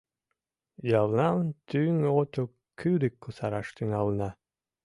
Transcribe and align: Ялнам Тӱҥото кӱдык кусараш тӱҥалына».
Ялнам 0.99 1.37
Тӱҥото 1.67 2.43
кӱдык 2.79 3.13
кусараш 3.23 3.67
тӱҥалына». 3.75 4.29